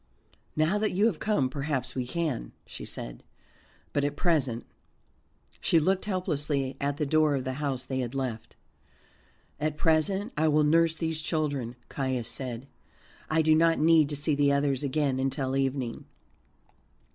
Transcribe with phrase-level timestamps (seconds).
[0.55, 3.21] "Now that you have come, perhaps we can," she said,
[3.93, 4.65] "but at present"
[5.61, 8.55] She looked helplessly at the door of the house they had left.
[9.59, 12.65] "At present I will nurse these children," Caius said.
[13.29, 16.05] "I do not need to see the others again until evening."